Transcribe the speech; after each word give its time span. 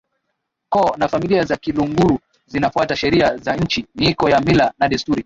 koo 0.69 0.95
na 0.97 1.07
familia 1.07 1.43
za 1.45 1.57
Kiluguru 1.57 2.19
zinafuata 2.45 2.95
sheria 2.95 3.37
za 3.37 3.55
nchi 3.55 3.85
miiko 3.95 4.29
ya 4.29 4.41
mila 4.41 4.73
na 4.79 4.87
desturi 4.89 5.19